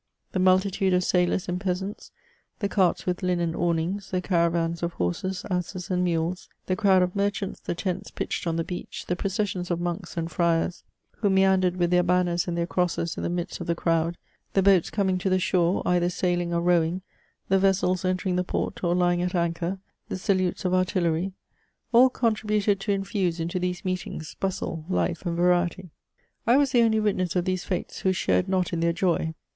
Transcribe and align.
The 0.31 0.39
multitude 0.39 0.93
of 0.93 1.03
sailors 1.03 1.47
and 1.47 1.61
peasants, 1.61 2.11
the 2.57 2.67
carts 2.67 3.05
with 3.05 3.21
linen 3.21 3.53
awnings, 3.53 4.09
the 4.09 4.19
caravans 4.19 4.81
oi 4.81 4.87
horses, 4.87 5.45
asses 5.51 5.91
and 5.91 6.03
mules, 6.03 6.49
the 6.65 6.75
crowd 6.75 7.03
of 7.03 7.15
merchants, 7.15 7.59
the 7.59 7.75
tents 7.75 8.09
pitched 8.09 8.47
on 8.47 8.55
the 8.55 8.63
beach, 8.63 9.05
the 9.05 9.15
processions 9.15 9.69
of 9.69 9.79
monks 9.79 10.17
and 10.17 10.31
friars 10.31 10.83
who 11.17 11.29
CHATEAUBRIAND. 11.29 11.33
69 11.33 11.33
meandered 11.35 11.75
with 11.77 11.91
their 11.91 12.01
banners 12.01 12.47
and 12.47 12.57
their 12.57 12.65
crosses 12.65 13.15
in 13.15 13.21
the 13.21 13.29
midst 13.29 13.61
of 13.61 13.67
the 13.67 13.75
crowds 13.75 14.17
the 14.53 14.63
boats 14.63 14.89
coming 14.89 15.19
to 15.19 15.29
the 15.29 15.37
shore, 15.37 15.83
either 15.85 16.09
sailing 16.09 16.51
or 16.51 16.61
rowing; 16.61 17.03
the 17.49 17.59
vessels 17.59 18.03
entering 18.03 18.37
the 18.37 18.43
port, 18.43 18.83
or 18.83 18.95
lying 18.95 19.21
at 19.21 19.35
anchor; 19.35 19.77
the 20.09 20.17
salutes 20.17 20.65
of 20.65 20.73
artillery,— 20.73 21.31
all 21.93 22.09
contributed 22.09 22.79
to 22.79 22.91
infuse 22.91 23.39
into 23.39 23.59
these 23.59 23.85
meetings 23.85 24.35
bustle, 24.39 24.83
life, 24.89 25.27
and 25.27 25.35
variety. 25.37 25.91
I 26.47 26.57
was 26.57 26.71
the 26.71 26.81
only 26.81 26.99
witness 26.99 27.35
of 27.35 27.45
these 27.45 27.63
fStes 27.63 27.99
who 27.99 28.11
shared 28.13 28.49
not 28.49 28.73
in 28.73 28.79
their 28.79 28.93
joy. 28.93 29.35